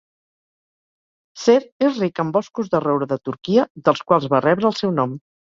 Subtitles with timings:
[1.41, 1.57] Cer
[1.89, 5.19] és ric en boscos de roure de Turquia, dels quals va rebre el seu nom.